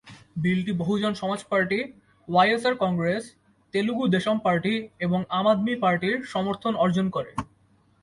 [0.37, 1.79] বিলটি Bahujan Samaj party,
[2.27, 3.23] YSR Congress,
[3.73, 4.73] Telugu Desam party
[4.99, 7.31] এবং আম আদমি পার্টির সমর্থন অর্জন করে।